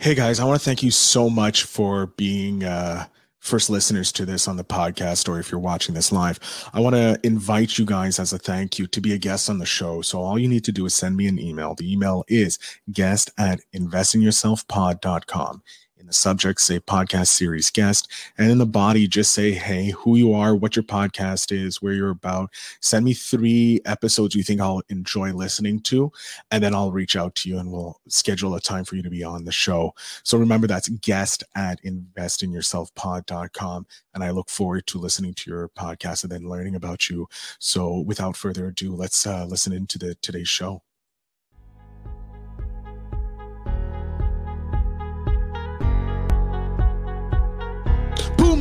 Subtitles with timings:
[0.00, 3.04] Hey guys, I want to thank you so much for being uh,
[3.40, 6.40] first listeners to this on the podcast, or if you're watching this live.
[6.72, 9.58] I want to invite you guys as a thank you to be a guest on
[9.58, 10.00] the show.
[10.00, 11.74] So all you need to do is send me an email.
[11.74, 12.58] The email is
[12.90, 15.62] guest at investinyourselfpod.com
[16.00, 18.10] in the subject, say podcast series guest.
[18.38, 21.92] And in the body, just say, hey, who you are, what your podcast is, where
[21.92, 22.50] you're about.
[22.80, 26.10] Send me three episodes you think I'll enjoy listening to.
[26.50, 29.10] And then I'll reach out to you and we'll schedule a time for you to
[29.10, 29.94] be on the show.
[30.24, 33.86] So remember, that's guest at investinyourselfpod.com.
[34.14, 37.28] And I look forward to listening to your podcast and then learning about you.
[37.58, 40.82] So without further ado, let's uh, listen into the today's show.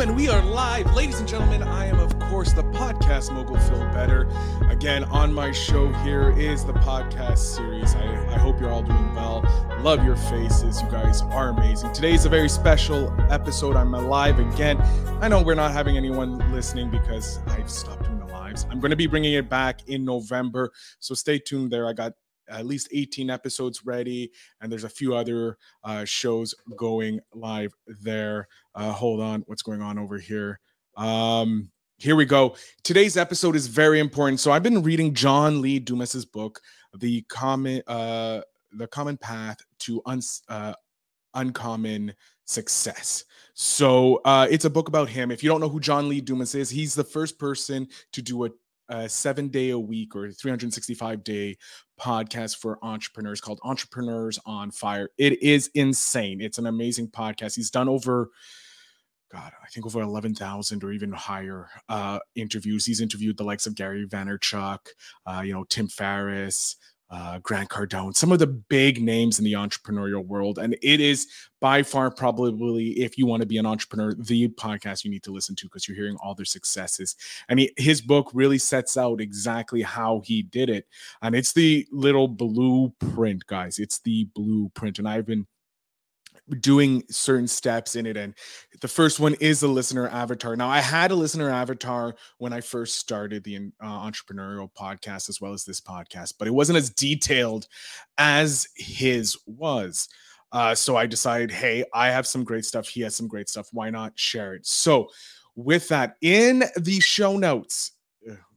[0.01, 0.95] And we are live.
[0.95, 4.29] Ladies and gentlemen, I am, of course, the podcast mogul Phil Better.
[4.69, 7.95] Again, on my show here is the podcast series.
[7.95, 9.43] I, I hope you're all doing well.
[9.81, 10.81] Love your faces.
[10.81, 11.91] You guys are amazing.
[11.91, 13.75] Today is a very special episode.
[13.75, 14.81] I'm alive again.
[15.19, 18.65] I know we're not having anyone listening because I've stopped doing the lives.
[18.71, 20.71] I'm going to be bringing it back in November.
[20.99, 21.85] So stay tuned there.
[21.89, 22.13] I got
[22.49, 28.47] at least 18 episodes ready, and there's a few other uh, shows going live there.
[28.75, 30.59] Uh, hold on, what's going on over here?
[30.97, 32.55] Um, here we go.
[32.83, 34.39] Today's episode is very important.
[34.39, 36.61] So I've been reading John Lee Dumas's book,
[36.97, 40.73] The Common uh, The Common Path to Un- uh,
[41.33, 42.13] Uncommon
[42.45, 43.25] Success.
[43.53, 45.31] So uh, it's a book about him.
[45.31, 48.45] If you don't know who John Lee Dumas is, he's the first person to do
[48.45, 48.49] a
[48.89, 51.57] a seven day a week or 365 day
[51.99, 55.09] podcast for entrepreneurs called Entrepreneurs on Fire.
[55.17, 56.41] It is insane.
[56.41, 57.55] It's an amazing podcast.
[57.55, 58.29] He's done over,
[59.31, 62.85] God, I think over 11,000 or even higher uh, interviews.
[62.85, 64.79] He's interviewed the likes of Gary Vaynerchuk,
[65.25, 66.77] uh, you know, Tim Ferriss,
[67.09, 70.59] uh, Grant Cardone, some of the big names in the entrepreneurial world.
[70.59, 71.27] And it is
[71.59, 75.31] by far, probably, if you want to be an entrepreneur, the podcast you need to
[75.31, 77.15] listen to because you're hearing all their successes.
[77.49, 80.87] I mean, his book really sets out exactly how he did it.
[81.21, 83.79] And it's the little blueprint, guys.
[83.79, 84.99] It's the blueprint.
[84.99, 85.47] And I've been
[86.59, 88.33] doing certain steps in it and
[88.81, 90.55] the first one is the listener avatar.
[90.55, 95.39] Now i had a listener avatar when i first started the uh, entrepreneurial podcast as
[95.39, 97.67] well as this podcast but it wasn't as detailed
[98.17, 100.07] as his was.
[100.51, 103.67] Uh, so i decided hey i have some great stuff he has some great stuff
[103.71, 104.65] why not share it?
[104.65, 105.09] So
[105.55, 107.91] with that in the show notes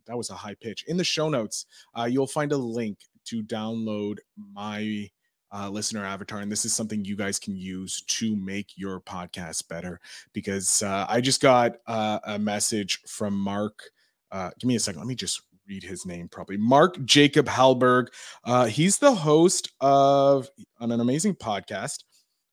[0.06, 0.84] that was a high pitch.
[0.88, 1.66] In the show notes
[1.98, 4.16] uh, you'll find a link to download
[4.52, 5.08] my
[5.52, 6.40] uh, listener avatar.
[6.40, 10.00] And this is something you guys can use to make your podcast better.
[10.32, 13.82] Because uh, I just got uh, a message from Mark.
[14.30, 15.00] Uh, give me a second.
[15.00, 16.58] Let me just read his name properly.
[16.58, 18.08] Mark Jacob Halberg.
[18.44, 20.48] Uh, he's the host of
[20.80, 22.04] on an amazing podcast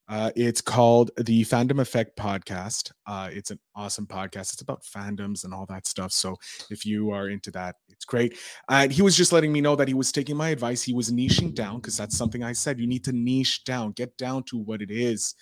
[0.10, 2.92] uh, it's called the Fandom Effect Podcast.
[3.32, 4.54] It's an awesome podcast.
[4.54, 6.12] It's about fandoms and all that stuff.
[6.12, 6.36] So
[6.72, 8.38] if you are into that, it's great.
[8.70, 10.82] And he was just letting me know that he was taking my advice.
[10.82, 12.80] He was niching down because that's something I said.
[12.80, 15.36] You need to niche down, get down to what it is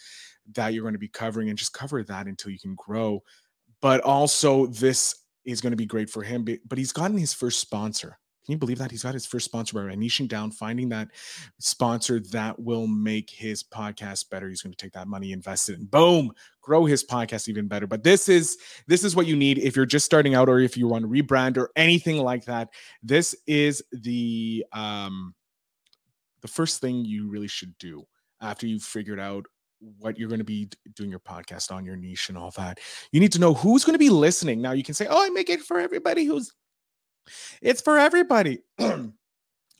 [0.54, 3.22] that you're going to be covering, and just cover that until you can grow.
[3.80, 6.48] But also, this is going to be great for him.
[6.66, 8.18] But he's gotten his first sponsor.
[8.48, 8.92] Can you believe that?
[8.92, 11.10] He's got his first sponsor by niching down, finding that
[11.60, 14.48] sponsor that will make his podcast better.
[14.48, 16.32] He's going to take that money, invest it, and boom,
[16.62, 17.88] grow his podcast even better.
[17.88, 18.58] But this is
[18.88, 21.10] this is what you need if you're just starting out or if you want to
[21.10, 22.70] rebrand or anything like that.
[23.04, 25.36] This is the um
[26.40, 28.08] the first thing you really should do
[28.40, 29.46] after you've figured out
[30.00, 32.80] what you're going to be doing your podcast on your niche and all that.
[33.12, 34.62] You need to know who's going to be listening.
[34.62, 36.54] Now you can say, "Oh, I make it for everybody who's
[37.62, 38.60] it's for everybody.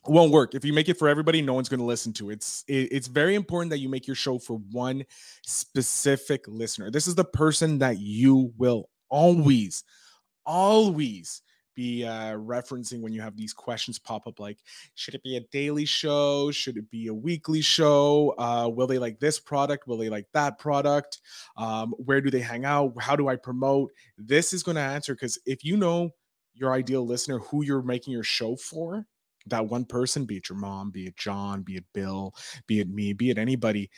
[0.08, 0.54] won't work.
[0.54, 2.34] If you make it for everybody no one's going to listen to it.
[2.34, 5.04] it's it, it's very important that you make your show for one
[5.44, 6.90] specific listener.
[6.90, 9.84] This is the person that you will always
[10.44, 11.42] always
[11.74, 14.58] be uh, referencing when you have these questions pop up like
[14.96, 16.50] should it be a daily show?
[16.50, 18.34] Should it be a weekly show?
[18.36, 19.86] Uh, will they like this product?
[19.86, 21.20] Will they like that product?
[21.56, 22.94] Um, where do they hang out?
[22.98, 23.92] How do i promote?
[24.16, 26.10] This is going to answer because if you know
[26.58, 29.06] your ideal listener, who you're making your show for,
[29.46, 32.34] that one person, be it your mom, be it John, be it Bill,
[32.66, 33.90] be it me, be it anybody,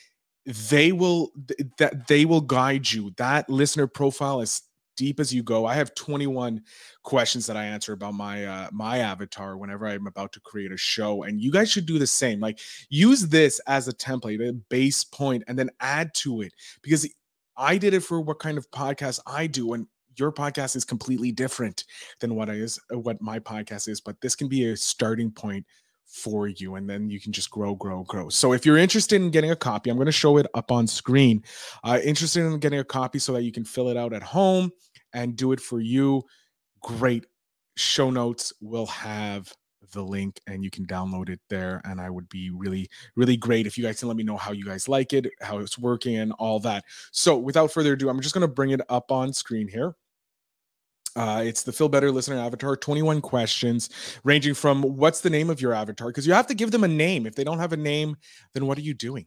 [0.47, 1.31] they will
[1.79, 3.13] that they will guide you.
[3.17, 4.63] That listener profile is
[4.97, 5.65] deep as you go.
[5.65, 6.63] I have 21
[7.03, 10.77] questions that I answer about my uh, my avatar whenever I'm about to create a
[10.77, 12.41] show, and you guys should do the same.
[12.41, 12.59] Like
[12.89, 16.53] use this as a template, a base point, and then add to it
[16.83, 17.09] because
[17.57, 19.87] I did it for what kind of podcast I do, and
[20.21, 21.85] your podcast is completely different
[22.21, 25.31] than what I is uh, what my podcast is, but this can be a starting
[25.31, 25.67] point
[26.11, 28.29] for you and then you can just grow grow grow.
[28.29, 30.87] So if you're interested in getting a copy i'm going to show it up on
[30.87, 31.45] screen.
[31.85, 34.73] Uh, interested in getting a copy so that you can fill it out at home
[35.13, 36.23] and do it for you
[36.83, 37.27] great.
[37.77, 39.53] Show notes will have
[39.93, 43.67] the link and you can download it there and i would be really really great
[43.67, 46.17] if you guys can let me know how you guys like it how it's working
[46.19, 46.85] and all that.
[47.11, 49.95] So without further ado i'm just going to bring it up on screen here
[51.17, 53.91] uh, it's the Phil Better Listener Avatar, 21 questions
[54.25, 56.09] ranging from what's the name of your avatar?
[56.09, 57.27] Because you have to give them a name.
[57.27, 58.17] If they don't have a name,
[58.55, 59.27] then what are you doing?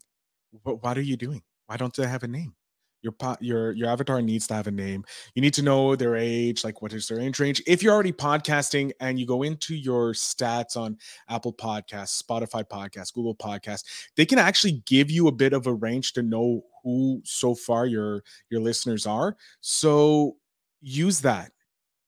[0.63, 1.41] What, what are you doing?
[1.68, 2.53] Why don't they have a name?
[3.01, 5.03] Your your your avatar needs to have a name.
[5.35, 7.62] You need to know their age, like what is their age range.
[7.68, 10.97] If you're already podcasting and you go into your stats on
[11.27, 13.83] Apple Podcasts, Spotify Podcasts, Google Podcasts,
[14.15, 17.86] they can actually give you a bit of a range to know who so far
[17.86, 19.36] your your listeners are.
[19.59, 20.38] So
[20.79, 21.51] use that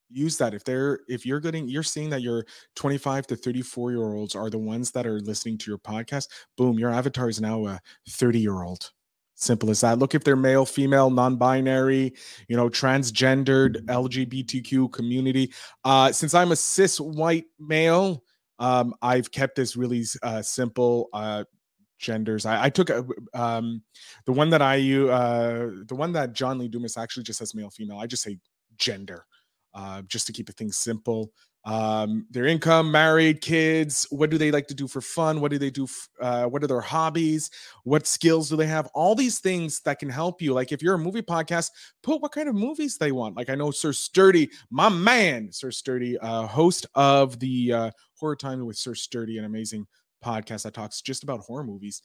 [0.09, 4.13] use that if they're if you're getting you're seeing that your 25 to 34 year
[4.13, 7.65] olds are the ones that are listening to your podcast boom your avatar is now
[7.65, 7.79] a
[8.09, 8.91] 30 year old
[9.35, 12.13] simple as that look if they're male female non-binary
[12.47, 15.51] you know transgendered lgbtq community
[15.83, 18.23] uh since i'm a cis white male
[18.59, 21.43] um i've kept this really uh simple uh
[21.97, 22.45] genders.
[22.45, 23.81] I, I took a, um,
[24.25, 27.55] the one that I you uh, the one that John Lee Dumas actually just says
[27.55, 27.99] male female.
[27.99, 28.37] I just say
[28.77, 29.25] gender
[29.75, 31.31] uh, just to keep things simple.
[31.65, 35.41] Um, their income, married, kids, what do they like to do for fun?
[35.41, 35.85] What do they do?
[35.85, 37.49] F- uh, what are their hobbies?
[37.83, 38.87] What skills do they have?
[38.93, 40.53] All these things that can help you.
[40.53, 41.71] Like if you're a movie podcast,
[42.03, 43.35] put what kind of movies they want.
[43.35, 48.35] Like I know Sir Sturdy, my man, Sir Sturdy, uh, host of the uh, Horror
[48.35, 49.87] Time with Sir Sturdy, an amazing
[50.23, 52.01] podcast that talks just about horror movies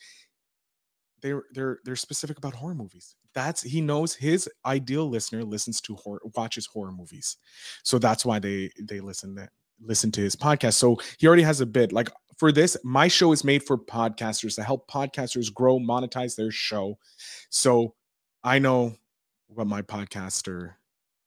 [1.22, 3.14] they're they're they're specific about horror movies.
[3.34, 7.36] That's he knows his ideal listener listens to horror watches horror movies.
[7.82, 9.50] So that's why they they listen that
[9.80, 10.74] listen to his podcast.
[10.74, 14.54] So he already has a bit like for this my show is made for podcasters
[14.56, 16.98] to help podcasters grow monetize their show.
[17.50, 17.94] So
[18.42, 18.96] I know
[19.48, 20.74] what my podcaster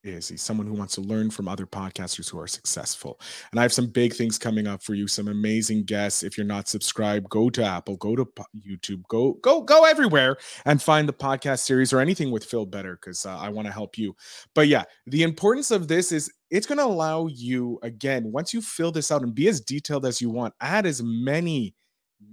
[0.03, 0.27] is.
[0.27, 3.19] He's someone who wants to learn from other podcasters who are successful.
[3.51, 6.23] And I have some big things coming up for you, some amazing guests.
[6.23, 8.25] If you're not subscribed, go to Apple, go to
[8.67, 12.97] YouTube, go go go everywhere and find the podcast series or anything with Phil Better
[12.97, 14.15] cuz uh, I want to help you.
[14.53, 18.61] But yeah, the importance of this is it's going to allow you again, once you
[18.61, 21.75] fill this out and be as detailed as you want, add as many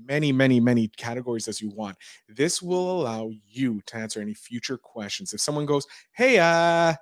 [0.07, 1.97] many, many, many categories as you want.
[2.29, 5.33] This will allow you to answer any future questions.
[5.33, 6.95] If someone goes, Hey, uh,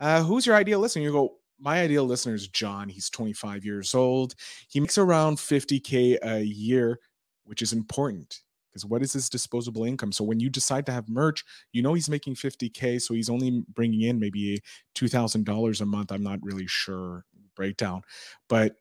[0.00, 1.02] uh, who's your ideal listener?
[1.02, 2.88] You go, my ideal listener is John.
[2.88, 4.34] He's 25 years old.
[4.68, 7.00] He makes around 50K a year,
[7.44, 8.40] which is important
[8.72, 10.12] because what is his disposable income?
[10.12, 13.00] So when you decide to have merch, you know he's making 50K.
[13.00, 14.60] So he's only bringing in maybe
[14.94, 16.12] $2,000 a month.
[16.12, 18.02] I'm not really sure breakdown,
[18.50, 18.76] but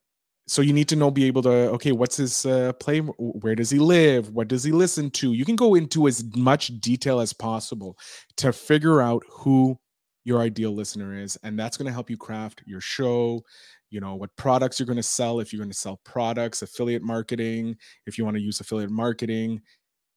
[0.47, 2.99] so you need to know, be able to, okay, what's his uh, play?
[2.99, 4.29] Where does he live?
[4.29, 5.33] What does he listen to?
[5.33, 7.97] You can go into as much detail as possible
[8.37, 9.79] to figure out who
[10.25, 13.41] your ideal listener is and that's going to help you craft your show
[13.89, 17.03] you know what products you're going to sell if you're going to sell products affiliate
[17.03, 17.75] marketing
[18.05, 19.61] if you want to use affiliate marketing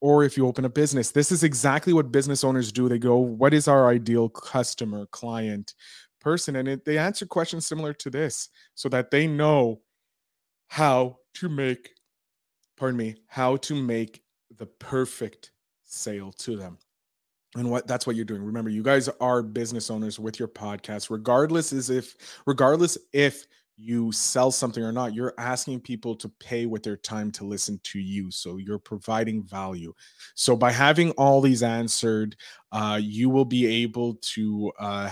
[0.00, 1.10] or if you open a business.
[1.10, 2.88] This is exactly what business owners do.
[2.88, 5.74] They go what is our ideal customer client
[6.20, 6.56] person?
[6.56, 9.80] And it, they answer questions similar to this so that they know
[10.68, 11.90] how to make
[12.76, 14.22] pardon me how to make
[14.56, 15.50] the perfect
[15.84, 16.78] sale to them
[17.56, 18.42] and what that's what you're doing.
[18.42, 21.10] Remember you guys are business owners with your podcast.
[21.10, 22.14] Regardless is if
[22.46, 23.46] regardless if
[23.80, 27.80] you sell something or not you're asking people to pay with their time to listen
[27.84, 28.30] to you.
[28.30, 29.94] So you're providing value.
[30.34, 32.36] So by having all these answered
[32.72, 35.10] uh, you will be able to uh,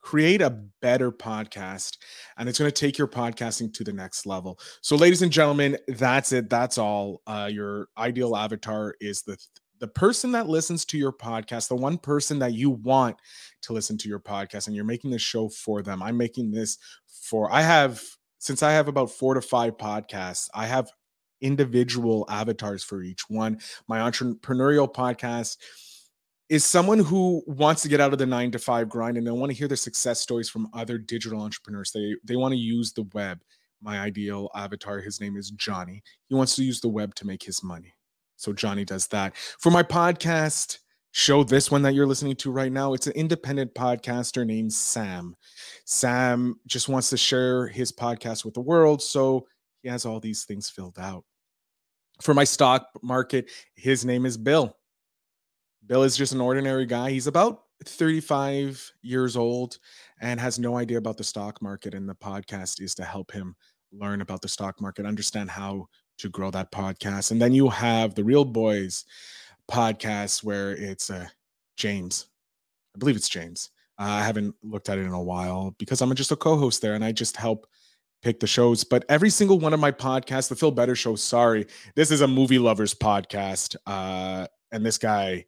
[0.00, 0.50] create a
[0.82, 1.96] better podcast
[2.36, 4.58] and it's going to take your podcasting to the next level.
[4.82, 6.50] So ladies and gentlemen that's it.
[6.50, 7.22] That's all.
[7.26, 9.38] Uh, your ideal avatar is the
[9.78, 13.16] the person that listens to your podcast, the one person that you want
[13.62, 16.02] to listen to your podcast, and you're making this show for them.
[16.02, 18.02] I'm making this for, I have,
[18.38, 20.90] since I have about four to five podcasts, I have
[21.40, 23.60] individual avatars for each one.
[23.88, 25.58] My entrepreneurial podcast
[26.48, 29.30] is someone who wants to get out of the nine to five grind and they
[29.32, 31.90] want to hear the success stories from other digital entrepreneurs.
[31.90, 33.40] They they want to use the web.
[33.82, 36.02] My ideal avatar, his name is Johnny.
[36.28, 37.95] He wants to use the web to make his money.
[38.36, 39.36] So Johnny does that.
[39.36, 40.78] For my podcast
[41.12, 45.34] show, this one that you're listening to right now, it's an independent podcaster named Sam.
[45.84, 49.02] Sam just wants to share his podcast with the world.
[49.02, 49.46] So
[49.82, 51.24] he has all these things filled out.
[52.22, 54.76] For my stock market, his name is Bill.
[55.86, 57.10] Bill is just an ordinary guy.
[57.10, 59.78] He's about 35 years old
[60.20, 61.94] and has no idea about the stock market.
[61.94, 63.54] And the podcast is to help him
[63.92, 65.86] learn about the stock market, understand how
[66.18, 67.30] to grow that podcast.
[67.30, 69.04] And then you have the Real Boys
[69.70, 71.26] podcast where it's uh,
[71.76, 72.26] James.
[72.94, 73.70] I believe it's James.
[73.98, 76.94] Uh, I haven't looked at it in a while because I'm just a co-host there
[76.94, 77.66] and I just help
[78.22, 78.84] pick the shows.
[78.84, 82.28] But every single one of my podcasts, the Phil Better Show, sorry, this is a
[82.28, 83.76] movie lovers podcast.
[83.86, 85.44] Uh, and this guy,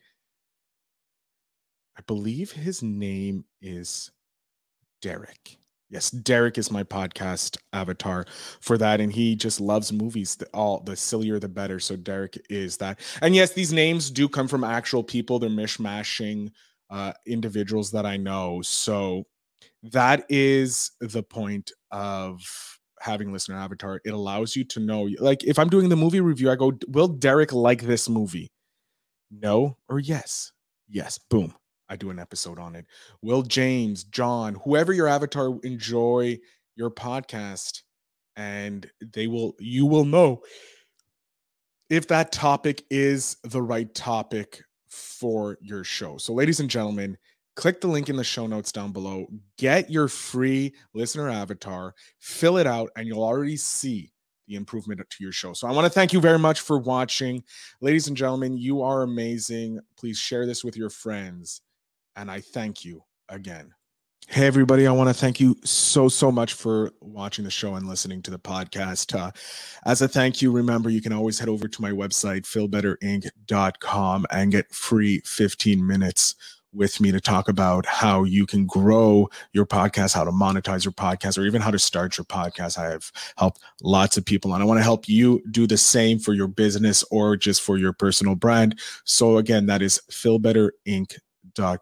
[1.97, 4.11] I believe his name is
[5.03, 5.58] Derek.
[5.91, 8.27] Yes, Derek is my podcast avatar
[8.61, 10.37] for that, and he just loves movies.
[10.37, 11.81] The, all the sillier the better.
[11.81, 13.01] So Derek is that.
[13.23, 15.39] And yes, these names do come from actual people.
[15.39, 16.51] They're mishmashing
[16.91, 18.61] uh, individuals that I know.
[18.63, 19.25] So
[19.83, 22.43] that is the point of
[23.01, 24.01] having listener avatar.
[24.05, 27.09] It allows you to know, like, if I'm doing the movie review, I go, "Will
[27.09, 28.51] Derek like this movie?"
[29.31, 30.53] No or yes.
[30.89, 31.19] Yes.
[31.19, 31.55] Boom.
[31.89, 32.87] I do an episode on it.
[33.23, 36.39] Will James, John, whoever your avatar enjoy
[36.77, 37.83] your podcast
[38.37, 40.41] and they will you will know
[41.91, 46.17] if that topic is the right topic for your show.
[46.19, 47.17] So ladies and gentlemen,
[47.57, 49.27] click the link in the show notes down below.
[49.57, 54.13] Get your free listener avatar, fill it out and you'll already see
[54.47, 55.53] the improvement to your show.
[55.53, 57.43] So I want to thank you very much for watching.
[57.81, 59.81] Ladies and gentlemen, you are amazing.
[59.99, 61.61] Please share this with your friends
[62.19, 63.73] and I thank you again.
[64.27, 67.89] Hey, everybody, I want to thank you so, so much for watching the show and
[67.89, 69.19] listening to the podcast.
[69.19, 69.31] Uh,
[69.87, 74.53] as a thank you, remember you can always head over to my website, philbetterinc.com, and
[74.53, 76.35] get free 15 minutes
[76.75, 80.93] with me to talk about how you can grow your podcast, how to monetize your
[80.93, 82.77] podcast, or even how to start your podcast.
[82.77, 86.19] I have helped lots of people, and I want to help you do the same
[86.19, 88.79] for your business or just for your personal brand.
[89.05, 91.19] So, again, that is philbetterinc.com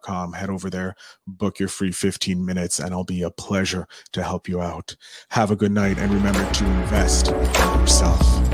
[0.02, 0.32] com.
[0.32, 0.94] Head over there,
[1.26, 4.96] book your free 15 minutes, and I'll be a pleasure to help you out.
[5.30, 8.45] Have a good night, and remember to invest in yourself.